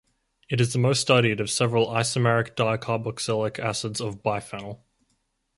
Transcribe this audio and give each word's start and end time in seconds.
It 0.49 0.59
is 0.59 0.73
the 0.73 0.79
most 0.79 0.99
studied 0.99 1.39
of 1.39 1.51
several 1.51 1.85
isomeric 1.85 2.55
dicarboxylic 2.55 3.59
acids 3.59 4.01
of 4.01 4.23
biphenyl. 4.23 4.79